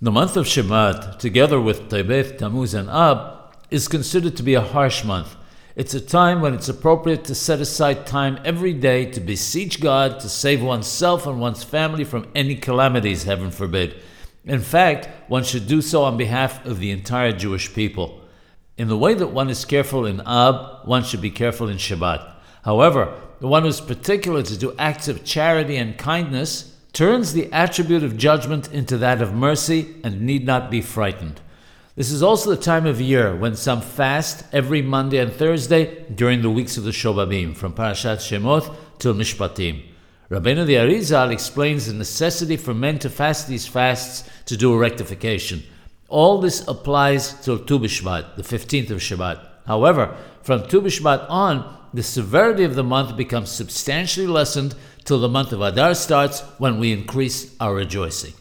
The 0.00 0.12
month 0.12 0.36
of 0.36 0.46
Shevat, 0.46 1.18
together 1.18 1.60
with 1.60 1.88
Tebeth, 1.88 2.38
Tammuz, 2.38 2.72
and 2.72 2.88
Ab, 2.88 3.56
is 3.68 3.88
considered 3.88 4.36
to 4.36 4.44
be 4.44 4.54
a 4.54 4.60
harsh 4.60 5.02
month. 5.02 5.34
It's 5.74 5.92
a 5.92 6.00
time 6.00 6.40
when 6.40 6.54
it's 6.54 6.68
appropriate 6.68 7.24
to 7.24 7.34
set 7.34 7.60
aside 7.60 8.06
time 8.06 8.38
every 8.44 8.72
day 8.74 9.06
to 9.06 9.18
beseech 9.18 9.80
God 9.80 10.20
to 10.20 10.28
save 10.28 10.62
oneself 10.62 11.26
and 11.26 11.40
one's 11.40 11.64
family 11.64 12.04
from 12.04 12.28
any 12.32 12.54
calamities, 12.54 13.24
heaven 13.24 13.50
forbid. 13.50 14.00
In 14.44 14.60
fact, 14.60 15.08
one 15.28 15.42
should 15.42 15.66
do 15.66 15.82
so 15.82 16.04
on 16.04 16.16
behalf 16.16 16.64
of 16.64 16.78
the 16.78 16.92
entire 16.92 17.32
Jewish 17.32 17.74
people. 17.74 18.20
In 18.76 18.86
the 18.86 18.96
way 18.96 19.14
that 19.14 19.32
one 19.32 19.50
is 19.50 19.64
careful 19.64 20.06
in 20.06 20.22
Ab, 20.24 20.86
one 20.86 21.02
should 21.02 21.20
be 21.20 21.32
careful 21.32 21.68
in 21.68 21.76
Shebat. 21.76 22.34
However, 22.62 23.20
the 23.40 23.48
one 23.48 23.64
who 23.64 23.68
is 23.68 23.80
particular 23.80 24.44
to 24.44 24.56
do 24.56 24.76
acts 24.78 25.08
of 25.08 25.24
charity 25.24 25.76
and 25.76 25.98
kindness 25.98 26.77
turns 26.98 27.32
the 27.32 27.48
attribute 27.52 28.02
of 28.02 28.16
judgment 28.16 28.72
into 28.72 28.98
that 28.98 29.22
of 29.22 29.32
mercy 29.32 29.94
and 30.02 30.20
need 30.20 30.44
not 30.44 30.68
be 30.68 30.80
frightened. 30.80 31.40
This 31.94 32.10
is 32.10 32.24
also 32.24 32.50
the 32.50 32.60
time 32.60 32.86
of 32.86 33.00
year 33.00 33.36
when 33.36 33.54
some 33.54 33.80
fast 33.80 34.44
every 34.52 34.82
Monday 34.82 35.18
and 35.18 35.32
Thursday 35.32 36.04
during 36.12 36.42
the 36.42 36.50
weeks 36.50 36.76
of 36.76 36.82
the 36.82 36.90
Shobabim, 36.90 37.56
from 37.56 37.72
Parashat 37.72 38.16
Shemot 38.16 38.74
till 38.98 39.14
Mishpatim. 39.14 39.84
Rabbeinu 40.28 40.66
the 40.66 40.74
Arizal 40.74 41.30
explains 41.32 41.86
the 41.86 41.92
necessity 41.92 42.56
for 42.56 42.74
men 42.74 42.98
to 42.98 43.08
fast 43.08 43.46
these 43.46 43.68
fasts 43.68 44.28
to 44.46 44.56
do 44.56 44.72
a 44.72 44.76
rectification. 44.76 45.62
All 46.08 46.40
this 46.40 46.66
applies 46.66 47.32
till 47.44 47.60
Tu 47.60 47.78
B'Shvat, 47.78 48.34
the 48.34 48.42
15th 48.42 48.90
of 48.90 48.98
Shebat. 48.98 49.40
However, 49.68 50.16
from 50.42 50.66
Tu 50.66 50.82
B'Shvat 50.82 51.30
on, 51.30 51.77
the 51.92 52.02
severity 52.02 52.64
of 52.64 52.74
the 52.74 52.84
month 52.84 53.16
becomes 53.16 53.50
substantially 53.50 54.26
lessened 54.26 54.74
till 55.04 55.18
the 55.18 55.28
month 55.28 55.52
of 55.52 55.62
Adar 55.62 55.94
starts 55.94 56.40
when 56.58 56.78
we 56.78 56.92
increase 56.92 57.56
our 57.60 57.74
rejoicing. 57.74 58.34